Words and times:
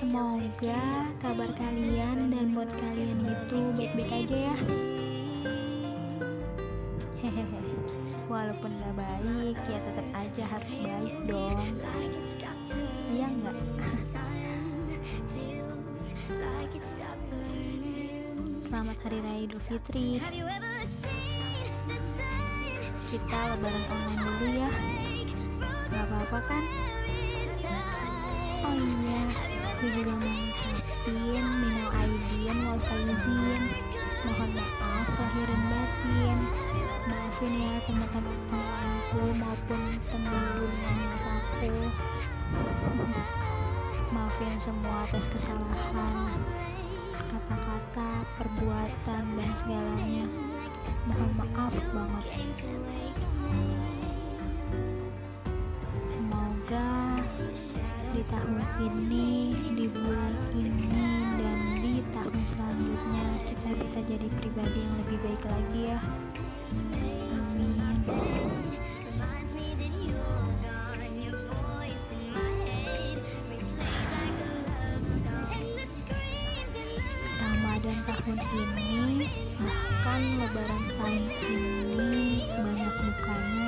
Semoga 0.00 1.12
kabar 1.20 1.52
kalian 1.60 2.32
dan 2.32 2.56
mood 2.56 2.72
kalian 2.72 3.20
itu 3.20 3.60
baik-baik 3.76 4.24
aja 4.24 4.36
ya. 4.48 4.56
Hehehe. 7.20 7.60
Walaupun 8.24 8.80
gak 8.80 8.96
baik, 8.96 9.60
ya 9.68 9.76
tetap 9.76 10.08
aja 10.16 10.44
harus 10.56 10.72
baik 10.80 11.14
dong. 11.28 11.60
Iya 13.12 13.28
nggak? 13.28 13.56
Selamat 18.64 18.96
Hari 19.04 19.18
Raya 19.20 19.40
Idul 19.44 19.60
Fitri. 19.60 20.16
Kita 23.04 23.38
lebaran 23.52 23.84
online 23.92 24.22
dulu 24.24 24.46
ya. 24.64 24.70
Gak 25.92 26.04
apa-apa 26.08 26.38
kan? 26.48 26.64
Oh 28.64 28.72
iya 28.72 29.49
Mau 29.80 29.88
ngucapin 29.88 31.40
Minal 31.40 31.88
Aidin 32.04 32.58
Wal 32.68 32.80
Faizin 32.84 33.62
Mohon 34.28 34.50
maaf 34.60 35.08
lahirin 35.08 35.62
batin 35.72 36.38
Maafin 37.08 37.54
ya 37.56 37.74
teman-teman 37.88 38.36
onlineku 38.44 39.24
Maupun 39.40 39.82
teman 40.12 40.44
dunia 40.52 40.90
nyataku 40.92 41.72
Maafin 44.12 44.54
semua 44.60 45.08
atas 45.08 45.24
kesalahan 45.32 46.28
kata-kata, 47.30 48.26
perbuatan, 48.42 49.22
dan 49.38 49.52
segalanya. 49.54 50.26
Mohon 51.06 51.30
maaf 51.38 51.74
banget. 51.94 52.26
Semoga 56.02 56.90
di 58.10 58.22
tahun 58.26 58.58
ini, 58.82 59.54
di 59.78 59.86
bulan 59.86 60.34
ini, 60.50 60.90
dan 61.38 61.58
di 61.78 62.02
tahun 62.10 62.42
selanjutnya 62.42 63.26
kita 63.46 63.70
bisa 63.78 63.98
jadi 64.02 64.26
pribadi 64.34 64.82
yang 64.82 64.94
lebih 65.06 65.18
baik 65.22 65.42
lagi 65.46 65.80
ya. 65.94 66.00
Amin. 67.30 68.02
Ramadan 77.40 77.98
tahun 78.04 78.38
ini 78.50 79.26
bahkan 79.62 80.20
lebaran 80.42 80.84
tahun 80.98 81.24
ini 81.46 82.42
banyak 82.58 82.94
dukanya 83.06 83.59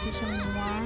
itu 0.00 0.16
semua. 0.16 0.80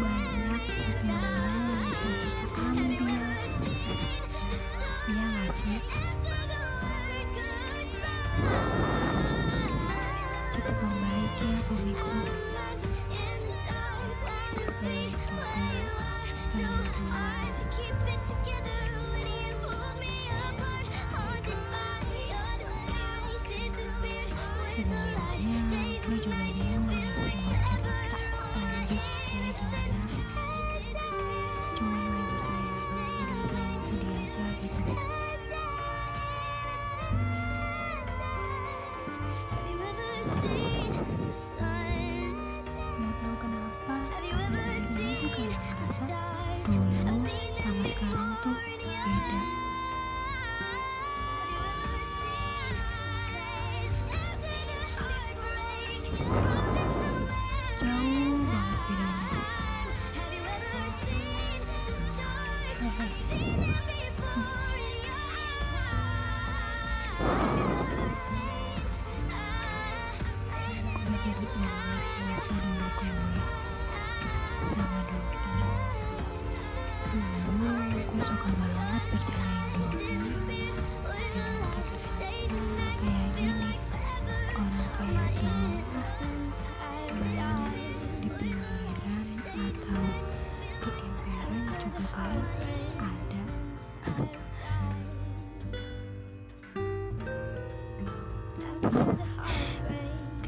Banyak 0.00 0.62
hikmahnya 0.64 1.44
yang 1.52 1.84
bisa 1.92 2.08
kita 2.16 2.64
ambil. 2.72 3.24
Iya 5.04 5.24
gak 5.28 5.52
sih 5.52 6.09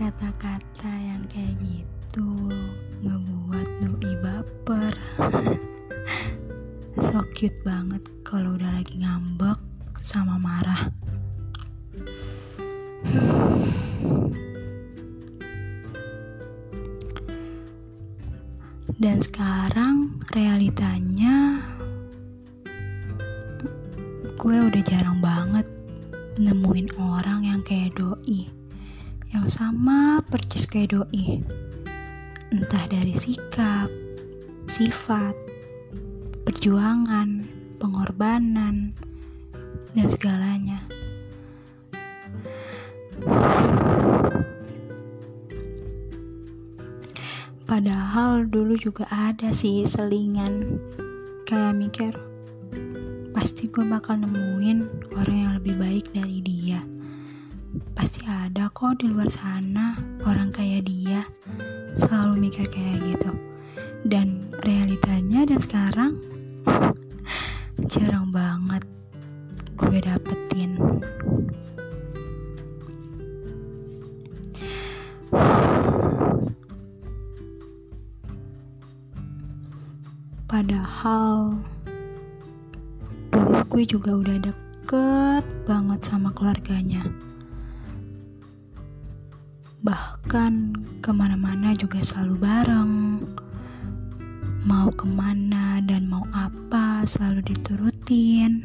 kata-kata 0.03 0.91
yang 0.99 1.23
kayak 1.31 1.55
gitu 1.63 2.27
ngebuat 3.07 3.69
doi 3.79 4.19
baper. 4.19 4.91
So 6.99 7.23
cute 7.39 7.63
banget 7.63 8.03
kalau 8.27 8.59
udah 8.59 8.83
lagi 8.83 8.99
ngambek 8.99 9.63
sama 10.03 10.43
marah. 10.43 10.91
Dan 18.99 19.23
sekarang 19.23 20.19
realitanya 20.35 21.63
gue 24.35 24.57
udah 24.67 24.83
jarang 24.83 25.23
banget 25.23 25.71
nemuin 26.43 26.91
orang 26.99 27.47
yang 27.47 27.63
kayak 27.63 27.95
doi 27.95 28.62
yang 29.33 29.49
sama 29.49 30.21
percis 30.29 30.69
kayak 30.69 30.93
doi. 30.93 31.41
Entah 32.53 32.85
dari 32.85 33.17
sikap 33.17 33.89
sifat 34.69 35.33
perjuangan 36.45 37.41
pengorbanan 37.81 38.93
dan 39.97 40.07
segalanya. 40.13 40.85
Padahal 47.65 48.45
dulu 48.45 48.77
juga 48.77 49.09
ada 49.09 49.49
sih 49.49 49.89
selingan. 49.89 50.77
Kayak 51.49 51.77
mikir 51.77 52.13
Pasti 53.33 53.69
gue 53.69 53.85
bakal 53.85 54.21
nemuin 54.21 55.09
orang 55.17 55.37
yang 55.37 55.53
lebih 55.57 55.75
baik 55.81 56.07
dari 56.13 56.41
dia 56.45 56.92
Pasti 58.13 58.29
ada 58.29 58.69
kok 58.69 59.01
di 59.01 59.09
luar 59.09 59.25
sana 59.25 59.97
orang 60.29 60.53
kayak 60.53 60.85
dia. 60.85 61.25
Selalu 61.97 62.45
mikir 62.45 62.69
kayak 62.69 63.01
gitu. 63.09 63.33
Dan 64.05 64.53
realitanya 64.69 65.49
dan 65.49 65.57
sekarang 65.57 66.13
Jarang 67.89 68.29
banget 68.29 68.85
gue 69.81 69.97
dapetin. 70.05 70.77
Padahal 80.45 81.57
dulu 83.33 83.57
gue 83.73 83.85
juga 83.89 84.13
udah 84.13 84.37
deket 84.37 85.45
banget 85.65 86.01
sama 86.05 86.29
keluarganya. 86.37 87.09
Bahkan 89.83 90.79
ke 91.03 91.11
mana-mana 91.11 91.75
juga 91.75 91.99
selalu 91.99 92.39
bareng. 92.39 93.19
Mau 94.63 94.95
ke 94.95 95.11
mana 95.11 95.83
dan 95.83 96.07
mau 96.07 96.23
apa 96.31 97.03
selalu 97.03 97.43
diturutin. 97.51 98.63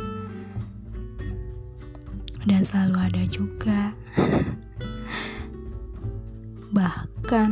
Dan 2.46 2.62
selalu 2.62 3.02
ada 3.02 3.24
juga. 3.34 3.98
Bahkan 6.78 7.52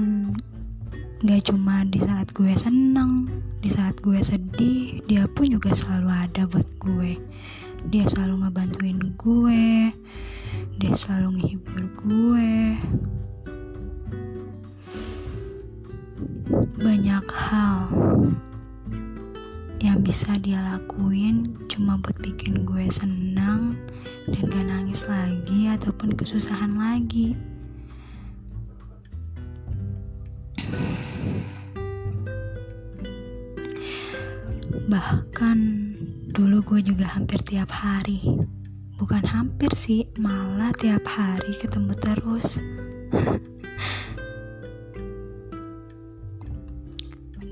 gak 1.26 1.50
cuma 1.50 1.82
di 1.90 1.98
saat 2.06 2.30
gue 2.38 2.54
seneng 2.54 3.26
di 3.66 3.74
saat 3.74 3.98
gue 4.06 4.22
sedih 4.22 5.02
dia 5.10 5.26
pun 5.26 5.50
juga 5.50 5.74
selalu 5.74 6.14
ada 6.14 6.46
buat 6.46 6.70
gue. 6.78 7.18
Dia 7.90 8.06
selalu 8.14 8.46
ngebantuin 8.46 9.02
gue. 9.18 9.90
Dia 10.78 10.94
selalu 10.94 11.42
ngehibur 11.42 11.84
gue 12.06 12.78
banyak 17.16 17.32
hal 17.32 17.80
yang 19.80 20.04
bisa 20.04 20.36
dia 20.44 20.60
lakuin 20.60 21.48
cuma 21.72 21.96
buat 21.96 22.20
bikin 22.20 22.68
gue 22.68 22.92
senang 22.92 23.80
dan 24.28 24.44
gak 24.52 24.68
nangis 24.68 25.08
lagi 25.08 25.72
ataupun 25.72 26.12
kesusahan 26.12 26.76
lagi. 26.76 27.40
Bahkan 34.92 35.58
dulu 36.36 36.68
gue 36.68 36.80
juga 36.84 37.16
hampir 37.16 37.40
tiap 37.48 37.72
hari 37.72 38.44
Bukan 39.00 39.24
hampir 39.24 39.72
sih, 39.72 40.04
malah 40.20 40.76
tiap 40.76 41.08
hari 41.08 41.56
ketemu 41.56 41.96
terus 41.96 42.60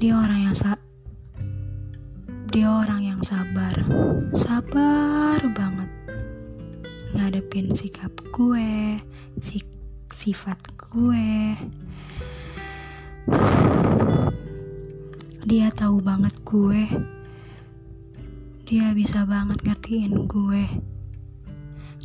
Dia 0.03 0.19
orang 0.19 0.51
yang 0.51 0.51
sa 0.51 0.75
dia 2.51 2.67
orang 2.67 3.07
yang 3.07 3.23
sabar. 3.23 3.71
Sabar 4.35 5.39
banget. 5.55 5.87
Ngadepin 7.15 7.71
sikap 7.71 8.11
gue 8.35 8.99
sik 9.39 9.63
sifat 10.11 10.59
gue. 10.75 11.55
Dia 15.47 15.71
tahu 15.71 16.03
banget 16.03 16.35
gue. 16.43 16.83
Dia 18.67 18.91
bisa 18.91 19.23
banget 19.23 19.63
ngertiin 19.63 20.27
gue. 20.27 20.67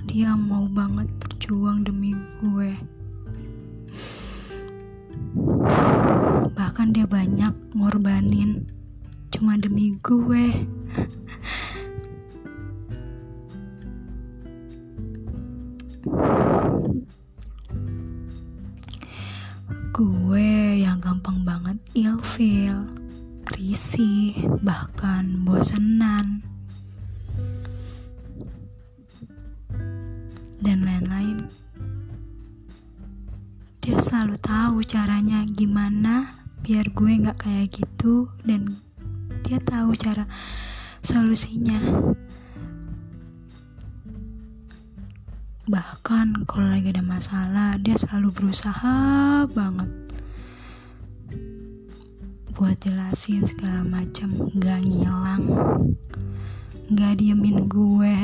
Dia 0.07 0.39
mau 0.39 0.71
banget 0.71 1.11
berjuang 1.19 1.83
demi 1.83 2.15
gue 2.39 2.79
bahkan 6.79 6.95
dia 6.95 7.11
banyak 7.11 7.55
ngorbanin 7.75 8.63
cuma 9.35 9.59
demi 9.59 9.99
gue. 9.99 10.47
Gue 19.91 20.79
yang 20.79 21.03
gampang 21.03 21.43
banget 21.43 21.83
ilfeel 21.99 22.87
risih 23.59 24.39
bahkan 24.63 25.35
bosenan 25.43 26.47
dan 30.63 30.87
lain-lain. 30.87 31.43
Dia 33.83 33.99
selalu 33.99 34.39
tahu 34.39 34.87
caranya 34.87 35.43
gimana 35.43 36.38
biar 36.69 36.93
gue 36.93 37.13
nggak 37.25 37.49
kayak 37.49 37.81
gitu 37.81 38.29
dan 38.45 38.77
dia 39.41 39.57
tahu 39.57 39.97
cara 39.97 40.29
solusinya. 41.01 41.81
Bahkan 45.65 46.45
kalau 46.45 46.69
lagi 46.69 46.93
ada 46.93 47.01
masalah 47.01 47.81
dia 47.81 47.97
selalu 47.97 48.37
berusaha 48.37 49.01
banget 49.49 49.89
buat 52.53 52.77
jelasin 52.85 53.49
segala 53.49 53.81
macam 53.89 54.29
gak 54.61 54.85
ngilang 54.85 55.49
gak 56.93 57.17
diemin 57.17 57.65
gue. 57.65 58.17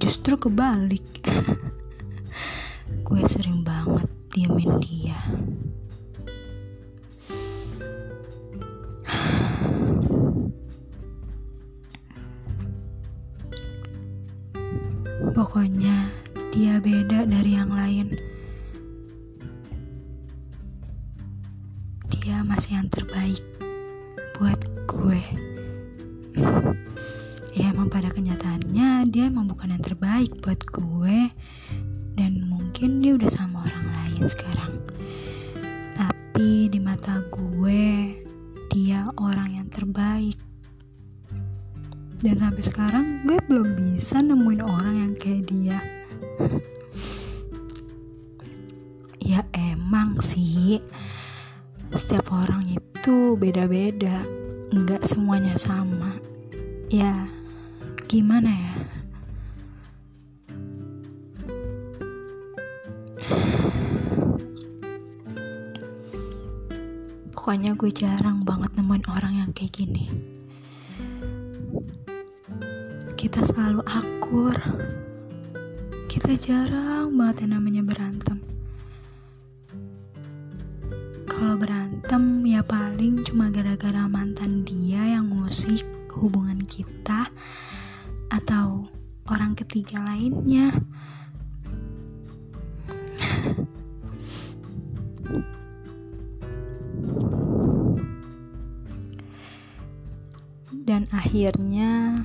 Justru 0.00 0.40
kebalik. 0.40 1.04
Gue 3.04 3.20
sering 3.28 3.63
diemin 4.44 4.72
dia 4.84 5.20
Pokoknya 15.34 16.14
dia 16.54 16.78
beda 16.78 17.26
dari 17.26 17.58
yang 17.58 17.74
lain. 17.74 18.14
Dia 22.06 22.46
masih 22.46 22.78
yang 22.78 22.86
terbaik 22.86 23.42
buat 24.38 24.60
gue. 24.86 25.22
ya 27.58 27.66
emang 27.74 27.90
pada 27.90 28.14
kenyataannya 28.14 29.10
dia 29.10 29.26
emang 29.26 29.50
bukan 29.50 29.74
yang 29.74 29.82
terbaik 29.82 30.30
buat 30.38 30.62
gue 30.70 31.34
mungkin 32.84 33.00
dia 33.00 33.16
udah 33.16 33.32
sama 33.32 33.64
orang 33.64 33.86
lain 33.96 34.28
sekarang. 34.28 34.76
Tapi 35.96 36.68
di 36.68 36.76
mata 36.76 37.24
gue 37.32 38.12
dia 38.68 39.08
orang 39.16 39.56
yang 39.56 39.68
terbaik. 39.72 40.36
Dan 42.20 42.36
sampai 42.36 42.60
sekarang 42.60 43.24
gue 43.24 43.40
belum 43.48 43.72
bisa 43.72 44.20
nemuin 44.20 44.60
orang 44.60 44.94
yang 45.00 45.12
kayak 45.16 45.48
dia. 45.48 45.80
Ya 49.24 49.40
emang 49.56 50.20
sih. 50.20 50.84
Setiap 51.88 52.36
orang 52.36 52.68
itu 52.68 53.32
beda-beda. 53.40 54.20
Nggak 54.68 55.08
semuanya 55.08 55.56
sama. 55.56 56.20
Ya 56.92 57.32
gimana 58.04 58.52
ya 58.52 59.03
pokoknya 67.44 67.76
gue 67.76 67.92
jarang 67.92 68.40
banget 68.40 68.72
nemuin 68.72 69.04
orang 69.04 69.44
yang 69.44 69.52
kayak 69.52 69.76
gini. 69.76 70.08
Kita 73.20 73.44
selalu 73.44 73.84
akur. 73.84 74.56
Kita 76.08 76.40
jarang 76.40 77.12
banget 77.12 77.44
yang 77.44 77.60
namanya 77.60 77.84
berantem. 77.84 78.40
Kalau 81.28 81.60
berantem 81.60 82.48
ya 82.48 82.64
paling 82.64 83.20
cuma 83.28 83.52
gara-gara 83.52 84.08
mantan 84.08 84.64
dia 84.64 85.04
yang 85.04 85.28
ngusik 85.28 85.84
hubungan 86.16 86.64
kita 86.64 87.28
atau 88.32 88.88
orang 89.28 89.52
ketiga 89.52 90.00
lainnya 90.00 90.72
akhirnya 101.24 102.20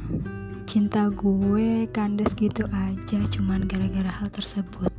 cinta 0.67 1.07
gue 1.07 1.87
kandas 1.87 2.35
gitu 2.35 2.67
aja 2.67 3.19
cuman 3.31 3.63
gara-gara 3.63 4.11
hal 4.11 4.27
tersebut. 4.27 4.91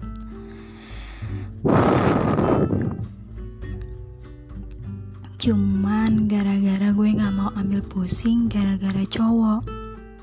Cuman 5.37 6.33
gara-gara 6.33 6.97
gue 6.97 7.12
gak 7.12 7.35
mau 7.37 7.52
ambil 7.52 7.85
pusing 7.85 8.49
gara-gara 8.49 9.04
cowok. 9.04 9.69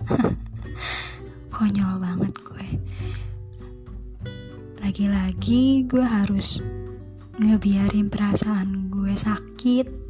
Konyol 1.53 2.01
banget 2.01 2.34
gue. 2.41 2.67
Lagi-lagi 4.81 5.86
gue 5.86 6.01
harus 6.01 6.65
ngebiarin 7.38 8.10
perasaan 8.10 8.89
gue 8.89 9.13
sakit 9.13 10.07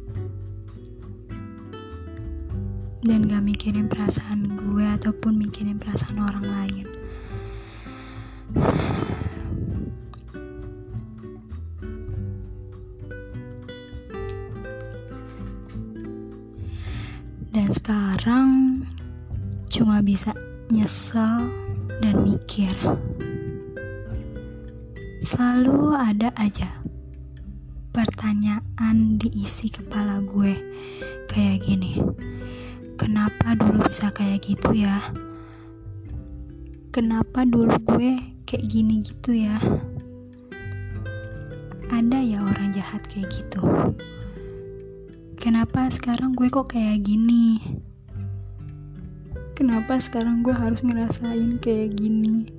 dan 3.08 3.24
gak 3.24 3.40
mikirin 3.40 3.88
perasaan 3.88 4.44
gue 4.68 4.84
ataupun 4.84 5.40
mikirin 5.40 5.80
perasaan 5.80 6.20
orang 6.20 6.44
lain. 6.44 6.86
Dan 17.48 17.68
sekarang 17.72 18.48
cuma 19.72 20.04
bisa 20.04 20.36
nyesel 20.68 21.48
dan 22.04 22.14
mikir. 22.20 22.76
Selalu 25.24 25.96
ada 25.96 26.28
aja 26.36 26.84
pertanyaan 27.96 29.16
diisi 29.16 29.72
kepala 29.72 30.20
gue 30.28 30.52
kayak 31.32 31.64
gini 31.64 31.98
kenapa 32.98 33.54
dulu 33.54 33.86
bisa 33.86 34.10
kayak 34.10 34.42
gitu 34.42 34.74
ya? 34.74 34.98
Kenapa 36.90 37.46
dulu 37.46 37.78
gue 37.86 38.18
kayak 38.42 38.66
gini 38.66 39.06
gitu 39.06 39.38
ya? 39.38 39.54
Ada 41.94 42.18
ya 42.20 42.42
orang 42.42 42.74
jahat 42.74 43.06
kayak 43.06 43.30
gitu. 43.30 43.62
Kenapa 45.38 45.86
sekarang 45.88 46.34
gue 46.34 46.50
kok 46.50 46.74
kayak 46.74 47.06
gini? 47.06 47.62
Kenapa 49.54 50.02
sekarang 50.02 50.42
gue 50.42 50.52
harus 50.52 50.82
ngerasain 50.82 51.62
kayak 51.62 51.94
gini? 51.94 52.50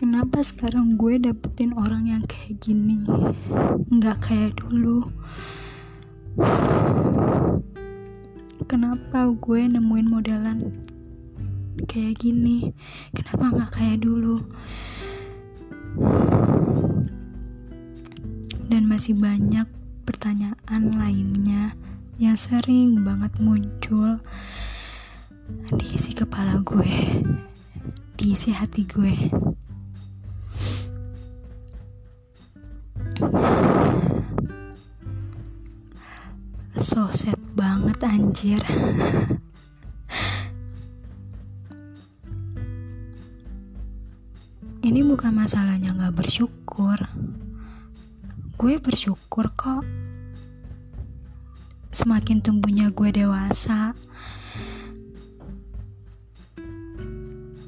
Kenapa 0.00 0.40
sekarang 0.40 0.96
gue 0.96 1.20
dapetin 1.20 1.76
orang 1.76 2.08
yang 2.08 2.24
kayak 2.24 2.64
gini? 2.64 3.04
Nggak 3.92 4.24
kayak 4.24 4.56
dulu 4.56 5.12
kenapa 8.66 9.30
gue 9.38 9.60
nemuin 9.70 10.08
modelan 10.10 10.58
kayak 11.86 12.18
gini? 12.18 12.74
Kenapa 13.14 13.54
nggak 13.54 13.70
kayak 13.78 14.02
dulu? 14.02 14.42
Dan 18.66 18.90
masih 18.90 19.14
banyak 19.14 19.70
pertanyaan 20.02 20.82
lainnya 20.98 21.78
yang 22.18 22.34
sering 22.34 23.06
banget 23.06 23.30
muncul 23.38 24.18
di 25.74 25.86
isi 25.94 26.14
kepala 26.16 26.58
gue 26.66 26.94
di 28.18 28.32
isi 28.32 28.50
hati 28.50 28.82
gue 28.86 29.14
so 36.78 37.06
sad 37.14 37.38
banget 37.54 37.98
anjir. 38.02 38.60
Ini 44.84 45.00
bukan 45.00 45.32
masalahnya 45.32 45.96
gak 45.96 46.18
bersyukur. 46.18 46.98
Gue 48.58 48.76
bersyukur 48.82 49.54
kok. 49.56 49.86
Semakin 51.94 52.42
tumbuhnya 52.42 52.90
gue 52.90 53.10
dewasa 53.14 53.94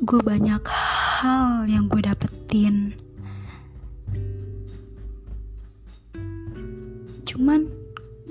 gue 0.06 0.22
banyak 0.22 0.62
hal 0.62 1.66
yang 1.66 1.90
gue 1.90 1.98
dapetin 1.98 2.94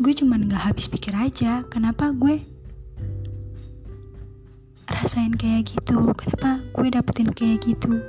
gue 0.06 0.14
cuman 0.14 0.46
gak 0.46 0.70
habis 0.70 0.86
pikir 0.86 1.18
aja 1.18 1.66
kenapa 1.66 2.14
gue 2.14 2.38
rasain 4.86 5.34
kayak 5.34 5.66
gitu? 5.66 6.14
Kenapa 6.14 6.62
gue 6.78 6.94
dapetin 6.94 7.34
kayak 7.34 7.66
gitu? 7.66 8.06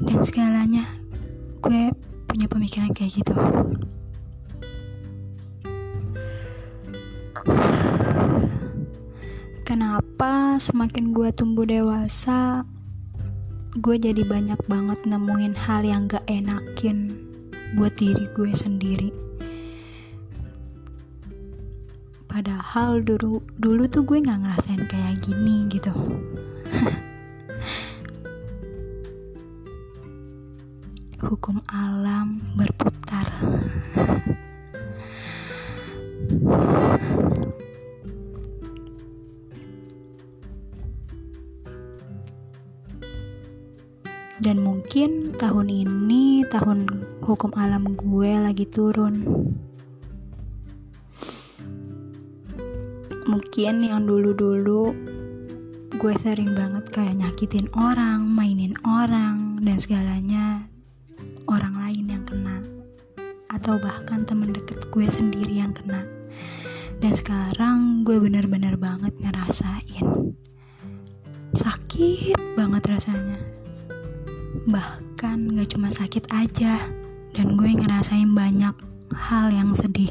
Dan 0.00 0.24
segalanya 0.24 0.88
gue 1.60 1.92
punya 2.24 2.48
pemikiran 2.48 2.88
kayak 2.96 3.20
gitu. 3.20 3.36
Kenapa 9.68 10.56
semakin 10.56 11.12
gue 11.12 11.28
tumbuh 11.36 11.68
dewasa 11.68 12.64
gue 13.76 13.96
jadi 14.00 14.24
banyak 14.24 14.60
banget 14.72 15.04
nemuin 15.04 15.52
hal 15.52 15.84
yang 15.84 16.08
gak 16.08 16.24
enakin 16.32 17.12
buat 17.76 17.92
diri 18.00 18.24
gue 18.32 18.56
sendiri 18.56 19.23
padahal 22.34 22.98
dulu 22.98 23.38
dulu 23.62 23.86
tuh 23.86 24.02
gue 24.02 24.18
nggak 24.18 24.42
ngerasain 24.42 24.82
kayak 24.90 25.22
gini 25.22 25.70
gitu 25.70 25.94
hukum 31.24 31.56
alam 31.72 32.36
berputar. 32.52 33.24
Dan 44.44 44.60
mungkin 44.60 45.32
tahun 45.40 45.72
ini 45.72 46.44
tahun 46.52 46.84
hukum 47.24 47.56
alam 47.56 47.96
gue 47.96 48.30
lagi 48.36 48.68
turun. 48.68 49.24
Mungkin 53.54 53.86
yang 53.86 54.02
dulu-dulu 54.02 54.90
gue 55.94 56.14
sering 56.18 56.58
banget 56.58 56.90
kayak 56.90 57.22
nyakitin 57.22 57.70
orang, 57.78 58.26
mainin 58.26 58.74
orang, 58.82 59.62
dan 59.62 59.78
segalanya 59.78 60.66
orang 61.46 61.78
lain 61.78 62.18
yang 62.18 62.26
kena. 62.26 62.58
Atau 63.46 63.78
bahkan 63.78 64.26
temen 64.26 64.50
deket 64.50 64.90
gue 64.90 65.06
sendiri 65.06 65.62
yang 65.62 65.70
kena. 65.70 66.02
Dan 66.98 67.14
sekarang 67.14 68.02
gue 68.02 68.18
bener-bener 68.18 68.74
banget 68.74 69.14
ngerasain. 69.22 70.34
Sakit 71.54 72.58
banget 72.58 72.82
rasanya. 72.90 73.38
Bahkan 74.66 75.54
gak 75.54 75.78
cuma 75.78 75.94
sakit 75.94 76.26
aja 76.34 76.90
dan 77.38 77.54
gue 77.54 77.70
ngerasain 77.70 78.34
banyak 78.34 78.74
hal 79.14 79.46
yang 79.54 79.70
sedih 79.78 80.10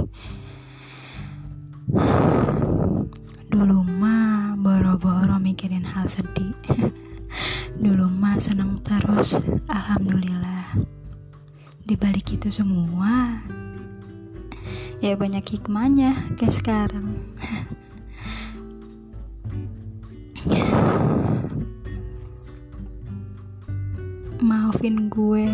dulu 3.54 3.86
mah 3.86 4.58
boro-boro 4.58 5.38
mikirin 5.38 5.86
hal 5.86 6.10
sedih. 6.10 6.58
Dulu 7.84 8.10
mah 8.10 8.42
seneng 8.42 8.82
terus 8.82 9.38
alhamdulillah. 9.70 10.74
Di 11.86 11.94
balik 11.94 12.34
itu 12.34 12.50
semua 12.50 13.46
ya 15.06 15.14
banyak 15.14 15.46
hikmahnya 15.46 16.18
kayak 16.34 16.50
sekarang. 16.50 17.14
Maafin 24.50 25.14
gue 25.14 25.54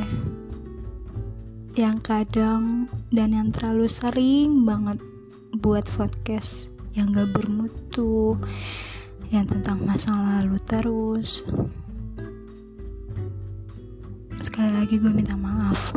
yang 1.76 2.00
kadang 2.00 2.88
dan 3.12 3.36
yang 3.36 3.52
terlalu 3.52 3.92
sering 3.92 4.64
banget 4.64 5.04
buat 5.60 5.84
podcast 5.84 6.79
yang 7.00 7.16
gak 7.16 7.32
bermutu 7.32 8.36
yang 9.32 9.48
tentang 9.48 9.80
masa 9.88 10.12
lalu 10.12 10.60
terus. 10.68 11.48
Sekali 14.44 14.76
lagi 14.76 15.00
gue 15.00 15.08
minta 15.08 15.40
maaf. 15.40 15.96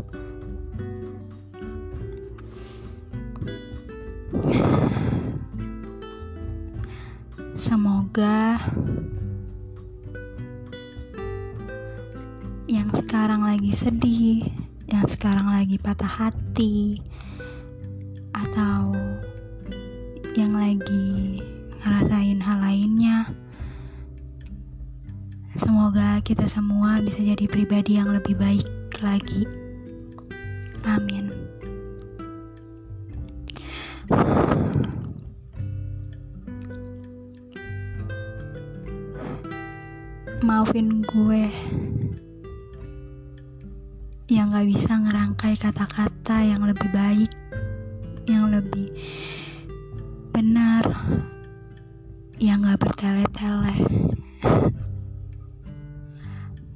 Semoga 7.58 8.62
yang 12.70 12.94
sekarang 12.94 13.42
lagi 13.42 13.74
sedih, 13.74 14.46
yang 14.86 15.06
sekarang 15.10 15.50
lagi 15.50 15.82
patah 15.82 16.30
hati, 16.30 17.02
atau 18.30 19.01
yang 20.32 20.56
lagi 20.56 21.40
ngerasain 21.84 22.40
hal 22.40 22.58
lainnya, 22.64 23.28
semoga 25.58 26.24
kita 26.24 26.48
semua 26.48 27.04
bisa 27.04 27.20
jadi 27.20 27.44
pribadi 27.44 28.00
yang 28.00 28.08
lebih 28.08 28.38
baik 28.40 28.68
lagi. 29.04 29.44
Amin. 30.88 31.32
maafin 40.42 41.06
gue 41.06 41.46
yang 44.26 44.50
gak 44.50 44.66
bisa 44.66 44.98
ngerangkai 44.98 45.54
kata-kata 45.54 46.42
yang 46.42 46.66
lebih 46.66 46.90
baik 46.90 47.30
yang 48.26 48.50
lebih 48.50 48.90
benar. 50.32 50.84
Yang 52.40 52.58
gak 52.72 52.80
bertele-tele. 52.82 53.76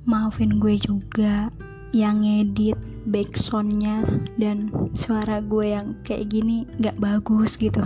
Maafin 0.07 0.63
gue 0.63 0.79
juga 0.79 1.51
yang 1.91 2.23
ngedit 2.23 2.79
backsoundnya 3.09 4.07
dan 4.39 4.71
suara 4.95 5.43
gue 5.43 5.75
yang 5.75 5.99
kayak 6.07 6.31
gini 6.31 6.69
gak 6.79 7.01
bagus 7.01 7.59
gitu. 7.59 7.83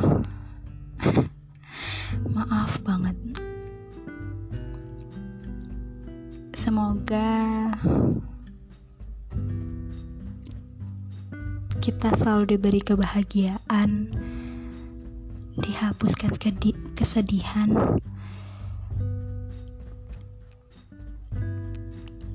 Maaf 2.36 2.82
banget. 2.84 3.16
Semoga 6.52 7.72
kita 11.80 12.12
selalu 12.12 12.54
diberi 12.54 12.84
kebahagiaan, 12.84 14.12
dihapuskan 15.58 16.30
kesedihan, 16.94 17.98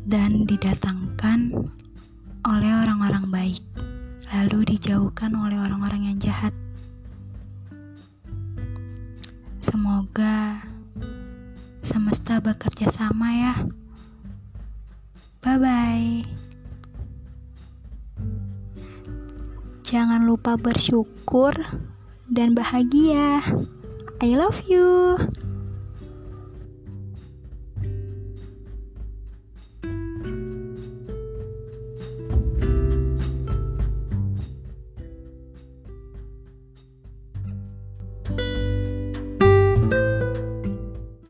dan 0.06 0.46
didatangkan 0.46 1.72
oleh 2.46 2.72
orang-orang 2.78 3.26
baik, 3.34 3.64
lalu 4.30 4.78
dijauhkan 4.78 5.34
oleh 5.34 5.58
orang-orang 5.58 6.14
yang 6.14 6.18
jahat. 6.22 6.54
Semoga 9.64 10.62
semesta 11.82 12.38
bekerja 12.38 12.94
sama 12.94 13.34
ya. 13.34 13.56
Bye 15.42 15.58
bye. 15.58 16.14
Jangan 19.86 20.26
lupa 20.26 20.58
bersyukur 20.58 21.54
dan 22.30 22.58
bahagia. 22.58 23.42
I 24.24 24.30
love 24.34 24.66
you. 24.66 25.18